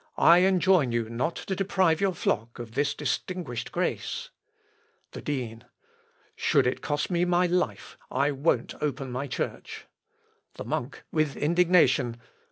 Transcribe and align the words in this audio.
I 0.17 0.39
enjoin 0.39 0.91
you 0.91 1.07
not 1.11 1.35
to 1.35 1.55
deprive 1.55 2.01
your 2.01 2.15
flock 2.15 2.57
of 2.57 2.71
this 2.71 2.95
distinguished 2.95 3.71
grace." 3.71 4.31
The 5.11 5.21
Dean. 5.21 5.63
"Should 6.35 6.65
it 6.65 6.81
cost 6.81 7.11
me 7.11 7.23
my 7.23 7.45
life, 7.45 7.99
I 8.09 8.31
won't 8.31 8.73
open 8.81 9.11
my 9.11 9.27
church." 9.27 9.85
The 10.55 10.65
Monk 10.65 11.03
(with 11.11 11.37
indignation). 11.37 12.17